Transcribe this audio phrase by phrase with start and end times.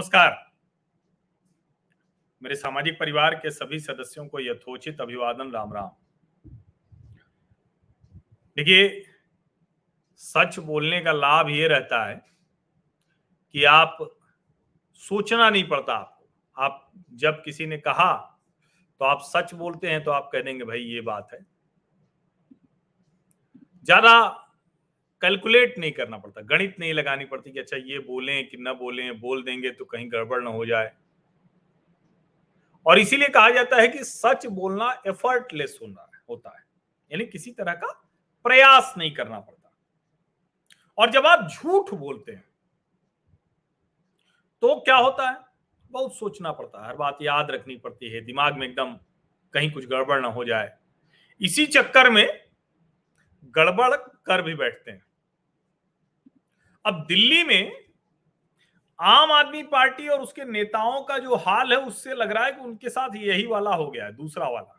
[0.00, 0.30] नमस्कार।
[2.42, 5.90] मेरे सामाजिक परिवार के सभी सदस्यों को यथोचित अभिवादन राम राम
[8.56, 9.02] देखिए,
[10.20, 12.14] सच बोलने का लाभ ये रहता है
[13.54, 13.98] कि आप
[15.02, 18.12] सोचना नहीं पड़ता आपको। आप जब किसी ने कहा
[19.00, 21.46] तो आप सच बोलते हैं तो आप कह देंगे, भाई, ये बात है।
[23.86, 24.16] ज़्यादा
[25.22, 29.20] कैलकुलेट नहीं करना पड़ता, गणित नहीं लगानी पड़ती कि अच्छा ये बोलें कि ना बोलें,
[29.20, 30.92] बोल देंगे तो कहीं गड़बड़ ना हो जाए।
[32.86, 36.64] और इसीलिए कहा जाता है कि सच बोलना एफर्टलेस होना होता है,
[37.10, 37.92] यानी किसी तरह का
[38.44, 39.72] प्रयास नहीं करना पड़ता।
[40.98, 42.44] और जब आप झूठ बोलते हैं
[44.62, 45.36] तो क्या होता है?
[45.90, 48.96] बहुत सोचना पड़ता है, हर बात याद रखनी पड़ती है, दिमाग में एकदम
[49.54, 50.72] कहीं कुछ गड़बड़ ना हो जाए।
[51.40, 52.26] इसी चक्कर में
[53.54, 55.02] गड़बड़ कर भी बैठते हैं।
[56.84, 57.72] अब दिल्ली में
[58.98, 62.60] आम आदमी पार्टी और उसके नेताओं का जो हाल है, उससे लग रहा है कि
[62.60, 64.76] उनके साथ यही वाला हो गया है, दूसरा वाला।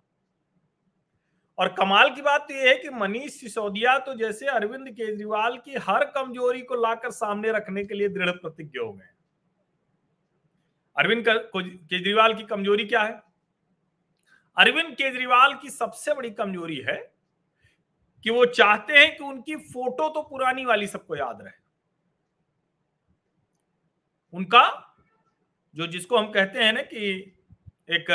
[1.58, 5.76] और कमाल की बात तो यह है कि मनीष सिसोदिया तो जैसे अरविंद केजरीवाल की
[5.80, 9.10] हर कमज़ोरी को लाकर सामने रखने के लिए दृढ़ प्रतिज्ञ हो गए
[10.96, 13.22] अरविंद केजरीवाल की कमज़ोरी क्या है?
[14.58, 16.98] अरविंद केजरीवाल की सबसे बड़ी कमज़ोरी है
[18.26, 21.61] कि वो चाहते हैं कि उनकी फ़ोटो तो पुरानी वाली सबको याद रहे।
[24.34, 24.88] उनका,
[25.76, 27.36] जो जिसको हम कहते हैं ना कि
[27.90, 28.12] एक,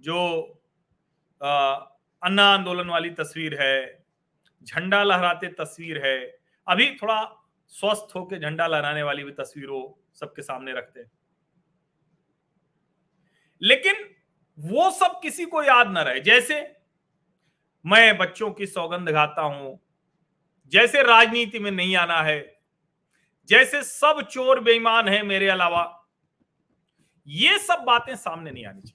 [0.00, 0.42] जो
[2.22, 4.04] अन्ना आंदोलन वाली तस्वीर है,
[4.64, 7.22] झंडा लहराते तस्वीर है, अभी थोड़ा
[7.66, 11.10] स्वस्थ होकर झंडा लहराने वाली भी तस्वीर वो सबके सामने रखते हैं।
[13.62, 14.04] लेकिन
[14.58, 16.60] वो सब किसी को याद ना रहे। जैसे
[17.84, 19.78] मैं बच्चों की सौगंध गाता हूँ,
[20.72, 22.55] जैसे राजनीति में नहीं आना है
[23.48, 25.82] जैसे सब चोर बेईमान है मेरे अलावा।
[27.26, 28.94] ये सब बातें सामने नहीं आनी चाहिए।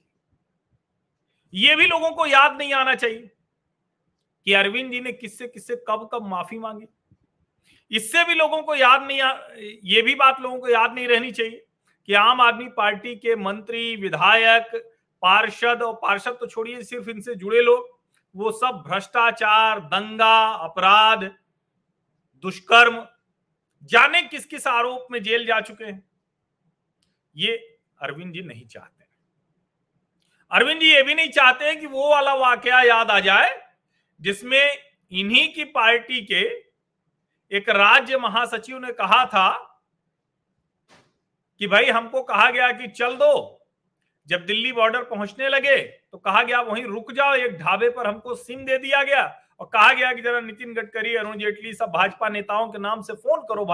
[1.52, 3.30] ये भी लोगों को याद नहीं आना चाहिए
[4.46, 6.86] कि अरविंद जी ने किससे किससे कब कब माफ़ी मांगी।
[7.90, 9.32] इससे भी लोगों को याद नहीं आ,
[9.84, 11.64] ये भी बात लोगों को याद नहीं रहनी चाहिए
[12.08, 14.74] कि आम आदमी पार्टी के मंत्री विधायक
[15.22, 17.88] पार्षद और पार्षद तो छोड़िए सिर्फ़ इनसे जुड़े लोग
[18.34, 21.24] वो सब भ्रष्टाचार दंगा अपराध
[22.44, 22.96] दुष्कर्म
[23.82, 26.02] जाने किस किस आरोप में जेल जा चुके हैं?
[27.36, 27.56] ये
[28.00, 29.04] अरविंद जी नहीं चाहते।
[30.50, 33.50] अरविंद जी ये भी नहीं चाहते कि वो वाला वाकया याद आ जाए,
[34.20, 34.78] जिसमें
[35.12, 36.42] इन्हीं की पार्टी के
[37.50, 39.50] एक राज्य महासचिव ने कहा था
[41.60, 43.58] कि भाई हमको कहा गया कि चल दो,
[44.28, 48.34] जब दिल्ली बॉर्डर पहुँचने लगे तो कहा गया वहीं रुक जाओ, एक ढाबे पर हमको
[48.34, 49.26] सिम दे दिया गया।
[49.62, 53.14] और कहा गया कि जरा नितिन गडकरी, अरुण जेटली सब भाजपा नेताओं के नाम से
[53.14, 53.64] फ़ोन करो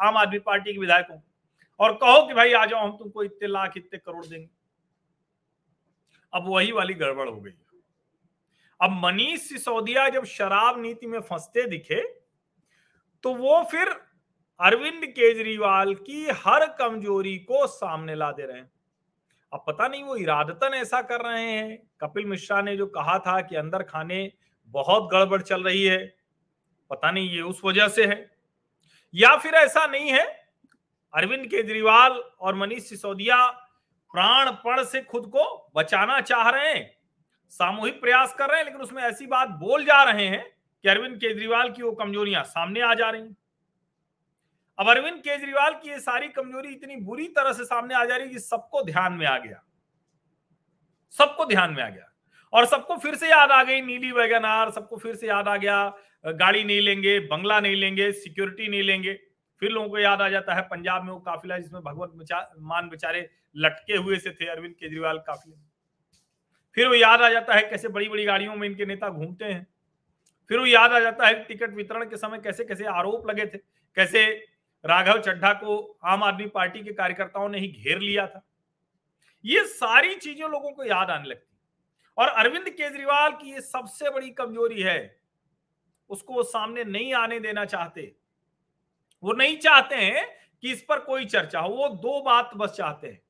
[0.00, 1.18] आम आदमी पार्टी के विधायकों
[1.80, 4.48] और कहो कि भाई आ जाओ, हम तुमको इतने लाख, इतने करोड़ देंगे।
[6.32, 7.52] अब वही वाली गड़बड़ हो गई।
[8.80, 12.00] अब मनीष सिसोदिया जब शराब नीति में फंसते दिखे
[13.24, 13.88] तो वो फिर
[14.60, 18.70] अरविंद केजरीवाल की हर कमज़ोरी को सामने ला दे रहे। हैं
[19.52, 23.40] अब पता नहीं वो इरादतन ऐसा कर रहे हैं। कपिल मिश्रा ने जो कहा था
[23.42, 24.20] कि अंदर खाने
[24.74, 25.98] बहुत गड़बड़ चल रही है,
[26.90, 28.18] पता नहीं ये उस वजह से है।
[29.14, 30.24] या फिर ऐसा नहीं है,
[31.14, 33.46] अरविंद केजरीवाल और मनीष सिसोदिया
[34.14, 36.90] प्राणपण से खुद को बचाना चाह रहे हैं,
[37.52, 40.44] सामूहिक प्रयास कर रहे हैं, लेकिन उसमें ऐसी बात बोल जा रहे हैं
[40.84, 43.34] कि अरविंद केजरीवाल की वो कमजोरियाँ सामने आ जा रही
[44.78, 48.26] अब अरविंद केजरीवाल की ये सारी कमज़ोरी इतनी बुरी तरह से सामने आ जा रही
[48.26, 49.62] है कि सबको ध्यान में आ गया,
[51.14, 52.12] सबको ध्यान में आ गया।
[52.52, 55.92] और सबको फिर से याद आ गई नीली वैगनार, सबको फिर से याद आ गया
[56.26, 59.12] गाड़ी नहीं लेंगे, बंगला नहीं लेंगे सिक्योरिटी नहीं लेंगे।
[59.62, 62.12] फिर लोगों को याद आ जाता है पंजाब में वो काफिला जिसमें भगवत
[62.62, 65.56] मान बेचारे लटके हुए से थे, अरविंद केजरीवाल काफिले
[66.76, 69.66] फिर वो याद आ जाता है कैसे बड़ी बड़ी गाड़ियों में इनके नेता घूमते हैं।
[70.50, 73.58] फिर वो याद आ जाता है टिकट वितरण के समय कैसे कैसे आरोप लगे थे,
[73.96, 74.26] कैसे
[74.84, 78.46] राघव चड्ढा को आम आदमी पार्टी के कार्यकर्ताओं ने ही घेर लिया था।
[79.44, 81.55] ये सारी चीज़ें लोगों को याद आने लगती
[82.18, 85.16] और अरविंद केजरीवाल की ये सबसे बड़ी कमज़ोरी है,
[86.10, 88.12] उसको वो सामने नहीं आने देना चाहते।
[89.22, 90.26] वो नहीं चाहते हैं
[90.62, 93.20] कि इस पर कोई चर्चा हो, वो दो बात बस चाहते हैं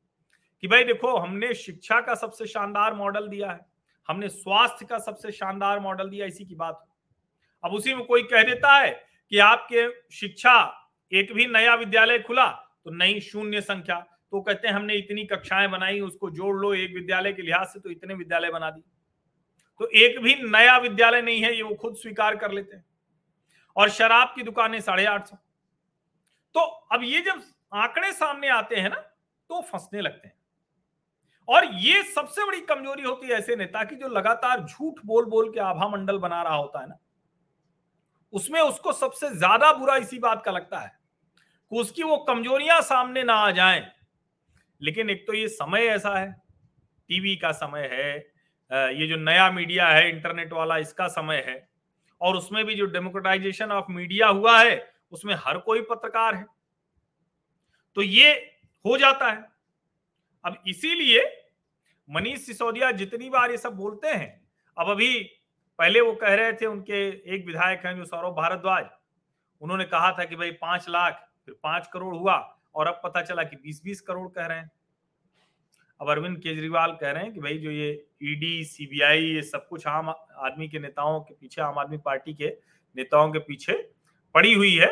[0.62, 3.60] कि भाई देखो, हमने शिक्षा का सबसे शानदार मॉडल दिया है,
[4.08, 6.84] हमने स्वास्थ्य का सबसे शानदार मॉडल दिया, इसी की बात
[7.64, 8.90] अब उसी में कोई कह देता है
[9.32, 12.46] कि आपके शिक्षा, एक भी नया विद्यालय खुला
[12.84, 16.94] तो नई शून्य संख्या। तो कहते हैं, हमने इतनी कक्षाएँ बनाई, उसको जोड़ लो, एक
[16.94, 18.84] विद्यालय के लिहाज से तो इतने विद्यालय बना दिए।
[19.80, 22.84] तो एक भी नया विद्यालय नहीं है, ये वो खुद स्वीकार कर लेते हैं।
[23.76, 25.36] और शराब की दुकानें साढ़े आठ सौ।
[26.54, 27.42] तो अब ये जब
[27.74, 28.96] आंकड़े सामने आते हैं ना
[29.50, 30.34] तो फंसने लगते हैं।
[31.48, 35.52] और ये सबसे बड़ी कमज़ोरी होती है ऐसे नेता की, जो लगातार झूठ बोल बोल
[35.52, 36.96] के आभा मंडल बना रहा होता है ना,
[38.32, 40.88] उसमें उसको सबसे ज़्यादा बुरा इसी बात का लगता है।
[41.72, 43.80] कि उसकी वो कमजोरियाँ सामने ना आ जाएँ
[44.80, 46.32] लेकिन एक तो ये समय ऐसा है,
[47.10, 48.34] टीवी का समय है
[48.70, 51.68] ये जो नया मीडिया है, इंटरनेट वाला, इसका समय है।
[52.20, 56.44] और उसमें भी जो डेमोक्रेटाइजेशन ऑफ़ मीडिया हुआ है, उसमें हर कोई पत्रकार है।
[57.96, 58.32] तो ये
[58.84, 59.44] हो जाता है।
[60.44, 61.22] अब इसीलिए
[62.08, 64.28] मनीष सिसोदिया जितनी बार ये सब बोलते हैं,
[64.76, 65.18] अब अभी
[65.78, 68.84] पहले वो कह रहे थे उनके एक विधायक हैं जो सौरभ भारद्वाज,
[69.62, 72.36] उन्होंने कहा था कि भाई पाँच लाख, फिर पाँच करोड़ हुआ
[72.76, 74.70] और अब पता चला कि बीस बीस करोड़ कह रहे हैं।
[76.00, 77.90] अब अरविंद केजरीवाल कह रहे हैं कि भाई जो ये
[78.22, 82.34] ईडी e सीबीआई ये सब कुछ आम आदमी के नेताओं के पीछे, आम आदमी पार्टी
[82.34, 82.48] के
[82.96, 83.72] नेताओं के पीछे
[84.34, 84.90] पड़ी हुई है।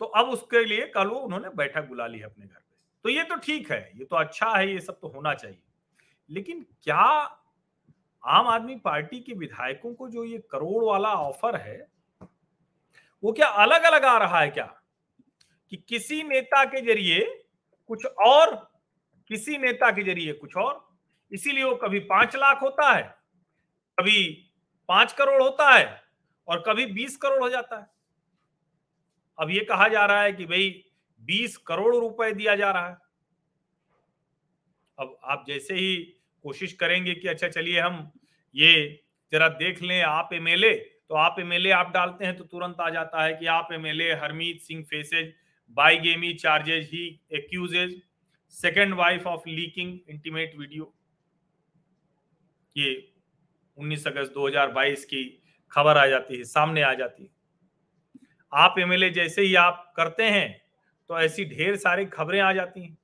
[0.00, 3.08] तो अब उसके लिए कल वो उन्होंने बैठक बुला ली है अपने घर पे। तो
[3.08, 5.58] ये तो ठीक है, ये तो अच्छा है, ये सब तो होना चाहिए।
[6.30, 7.02] लेकिन क्या
[8.24, 11.78] आम आदमी पार्टी के विधायकों को जो ये करोड़ वाला ऑफ़र है,
[13.22, 14.72] वो क्या अलग अलग आ रहा है क्या?
[15.72, 17.20] कि किसी नेता के ज़रिए
[17.90, 18.54] कुछ और,
[19.30, 20.84] किसी नेता के ज़रिए कुछ और।
[21.32, 23.02] इसीलिए वो कभी पाँच लाख होता है,
[23.98, 24.22] कभी
[24.88, 26.02] पाँच करोड़ होता है
[26.48, 27.86] और कभी बीस करोड़ हो जाता है।
[29.38, 30.68] अब ये कहा जा रहा है कि भाई
[31.22, 32.96] बीस करोड़ रुपए दिया जा रहा है।
[34.98, 35.96] अब आप जैसे ही
[36.44, 38.10] कोशिश करेंगे कि अच्छा चलिए हम
[38.54, 39.02] ये
[39.32, 40.74] जरा देख लें, आप एमएलए
[41.08, 44.60] तो आप एमएलए आप डालते हैं तो तुरंत आ जाता है कि आप एमएलए हरमीत
[44.60, 45.32] सिंह फेसेज
[45.70, 48.00] गेमी charges he accuses
[48.54, 50.92] second wife of leaking intimate video
[52.76, 52.92] ये
[53.78, 55.24] 19 अगस्त 2022 की
[55.72, 57.28] खबर आ जाती है, सामने आ जाती है।
[58.52, 60.48] आप एमएलए जैसे ही आप करते हैं
[61.10, 62.96] तो ऐसी ढेर सारी खबरें आ जाती हैं।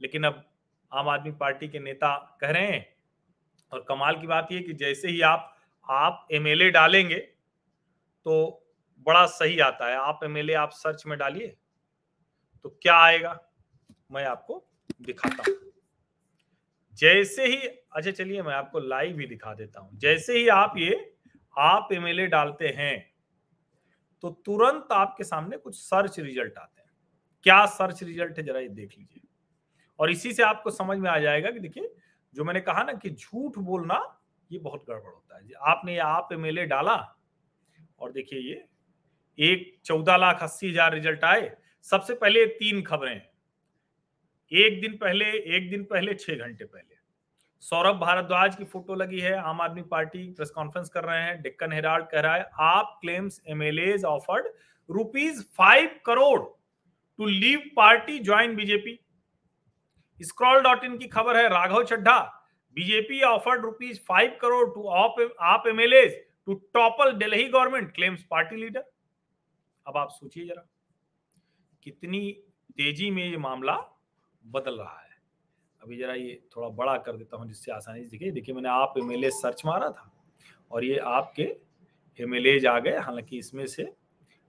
[0.00, 0.44] लेकिन अब
[0.92, 2.86] आम आदमी पार्टी के नेता कह रहे हैं,
[3.72, 5.56] और कमाल की बात यह कि जैसे ही आप
[5.86, 7.18] आप एमएलए डालेंगे
[8.26, 8.34] तो
[9.06, 11.56] बड़ा सही आता है। आप एमएलए आप सर्च में डालिए
[12.64, 13.38] तो क्या आएगा?
[14.10, 14.64] मैं आपको
[15.02, 15.56] दिखाता हूँ।
[16.98, 21.14] जैसे ही अच्छा चलिए मैं आपको लाइव ही दिखा देता हूँ। जैसे ही आप ये,
[21.56, 23.10] आप एमएलए डालते हैं
[24.22, 26.88] तो तुरंत आपके सामने कुछ सर्च रिज़ल्ट आते हैं।
[27.46, 29.22] क्या सर्च रिज़ल्ट है, जरा ये देख लीजिए।
[29.98, 31.94] और इसी से आपको समझ में आ जाएगा कि देखिए,
[32.34, 34.00] जो मैंने कहा ना कि झूठ बोलना,
[34.50, 36.96] ये बहुत गड़बड़ होता है। आपने ये आप एमएलए डाला,
[38.00, 38.64] और देखिए ये
[39.38, 41.50] एक चौदह लाख अस्सी हज़ार रिज़ल्ट आए।
[41.86, 43.20] सबसे पहले तीन खबरें।
[44.52, 46.98] एक दिन पहले, एक दिन पहले, छह घंटे पहले।
[47.62, 51.72] सौरभ भारद्वाज की फ़ोटो लगी है। आम आदमी पार्टी प्रेस कॉन्फ्रेंस कर रहे हैं। डेक्कन
[51.72, 54.46] हेराल्ड कह रहा है, AAP claims MLA offered
[54.90, 58.98] rupees five crore to leave party join BJP.
[60.20, 62.18] Scroll dot in की खबर है, Raghav Chadha,
[62.76, 66.06] BJP offered rupees five crore to AAP MLA
[66.46, 68.84] to topple Delhi government claims party leader.
[69.86, 70.66] अब आप सोचिए जरा,
[71.82, 72.30] कितनी
[72.70, 73.76] तेज़ी में ये मामला
[74.44, 75.08] बदल रहा है।
[75.82, 78.94] अभी जरा ये थोड़ा बड़ा कर देता हूँ जिससे आसानी से दिखे। देखिए, मैंने आप
[78.98, 80.10] एम सर्च मारा था
[80.70, 81.42] और ये आपके
[82.18, 82.34] एम
[82.68, 83.82] आ गए। हालाँकि इसमें से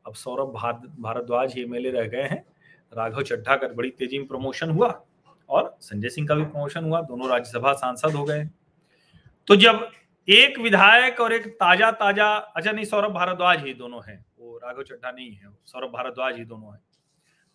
[0.06, 0.54] अब सौरभ
[1.00, 2.44] भारद्वाज ही एम रह गए हैं।
[2.94, 4.88] राघव चड्ढा का बड़ी तेज़ी में प्रमोशन हुआ
[5.50, 8.44] और संजय सिंह का भी प्रमोशन हुआ। दोनों राज्यसभा सांसद हो गए।
[9.48, 9.90] तो जब
[10.28, 14.26] एक विधायक और एक ताज़ा ताज़ा अच्छा नहीं, सौरभ, भारद्वाज ही दोनों हैं।
[14.64, 16.80] राघव चड्ढा नहीं है, सौरभ भारद्वाज ही दोनों है।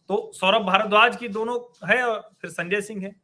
[0.09, 3.17] तो सौरभ भारद्वाज की दोनों है और फिर संजय सिंह है।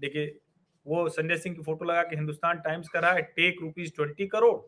[0.00, 0.38] देखिए,
[0.86, 4.60] वो संजय सिंह की फ़ोटो लगा के हिंदुस्तान टाइम्स कर है, टेक रुपीज़ ट्वेंटी करोड़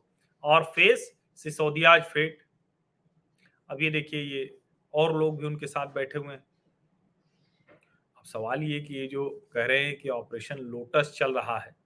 [0.44, 2.42] और फेस सिसोदियाज फेट।
[3.70, 4.58] अब ये देखिए, ये
[4.94, 6.44] और लोग भी उनके साथ बैठे हुए हैं।
[8.16, 11.76] अब सवाल ये कि ये जो कह रहे हैं कि ऑपरेशन लोटस चल रहा है,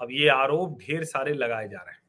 [0.00, 2.02] अब ये आरोप ढेर सारे लगाए जा रहे हैं।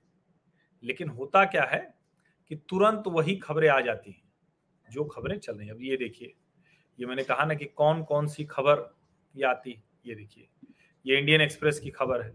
[0.83, 2.02] लेकिन होता क्या है?
[2.51, 4.21] कि तुरंत वही खबरें आ जाती हैं,
[4.87, 6.33] जो खबरें चल रही हैं। अब ये देखिए,
[6.99, 8.89] ये मैंने कहा ना कि कौन कौन सी खबर
[9.35, 10.47] ये आती ये देखिए,
[11.05, 12.33] ये इंडियन एक्सप्रेस की खबर है।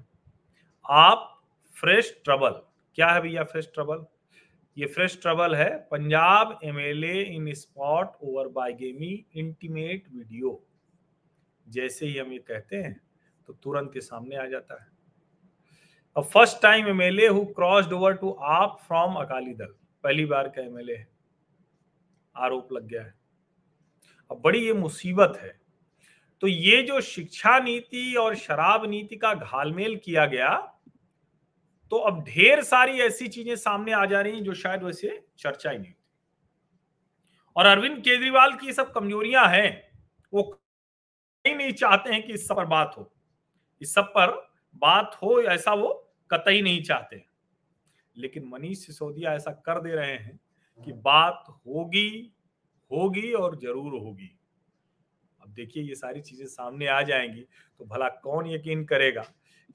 [0.84, 1.34] आप
[1.76, 2.60] फ्रेश ट्रबल,
[2.98, 4.04] क्या है भैया फ्रेश ट्रबल?
[4.76, 10.60] ये फ्रेश ट्रबल है Punjab MLA in spot over by गेमी इंटीमेट वीडियो।
[11.66, 13.00] जैसे ही हम ये कहते हैं
[13.48, 14.86] तो तुरंत ये सामने आ जाता है।
[16.16, 19.74] अब first time MLA who crossed over to AAP from Akali Dal.
[20.04, 21.04] पहली बार का एमएलए
[22.36, 23.14] आरोप लग गया है।
[24.30, 25.58] अब बड़ी ये मुसीबत है।
[26.42, 30.50] तो ये जो शिक्षा नीति और शराब नीति का घालमेल किया गया
[31.92, 35.70] तो अब ढेर सारी ऐसी चीज़ें सामने आ जा रही हैं जो शायद वैसे चर्चा
[35.70, 35.92] ही नहीं
[37.56, 39.90] और अरविंद केजरीवाल की सब कमजोरियाँ हैं,
[40.32, 43.10] वो कहीं नहीं चाहते हैं कि इस सब पर बात हो।
[43.82, 44.30] इस सब पर
[44.82, 45.88] बात हो ऐसा वो
[46.30, 47.24] कतई नहीं चाहते।
[48.18, 50.38] लेकिन मनीष सिसोदिया ऐसा कर दे रहे हैं
[50.80, 52.32] कि बात होगी
[52.90, 54.30] होगी और ज़रूर होगी।
[55.40, 57.40] अब देखिए ये सारी चीज़ें सामने आ जाएँगी
[57.80, 59.22] तो भला कौन यकीन करेगा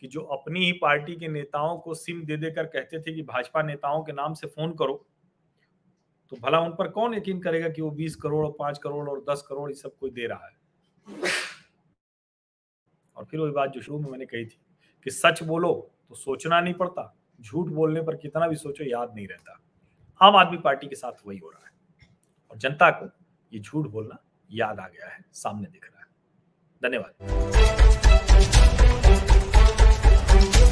[0.01, 3.61] कि जो अपनी ही पार्टी के नेताओं को सिम दे देकर कहते थे कि भाजपा
[3.61, 5.05] नेताओं के नाम से फ़ोन करो
[6.31, 9.23] तो भला उन पर कौन यकीन करेगा कि वो बीस करोड़ और पाँच करोड़ और
[9.29, 10.55] दस करोड़ ये सब कोई दे रहा है?
[13.17, 14.59] और फिर वही बात जो शुरू में मैंने कही थी
[15.05, 15.73] कि सच बोलो
[16.09, 17.03] तो सोचना नहीं पड़ता।
[17.45, 19.59] झूठ बोलने पर कितना भी सोचो, याद नहीं रहता।
[20.21, 21.71] आम आदमी पार्टी के साथ वही हो रहा है।
[22.51, 23.09] और जनता को
[23.53, 26.07] ये झूठ बोलना याद आ गया है, सामने दिख रहा है।
[26.83, 27.82] धन्यवाद।